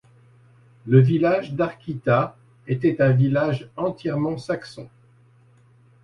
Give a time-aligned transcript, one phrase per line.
[0.87, 4.89] Le village d'Archita était un village entièrement saxon.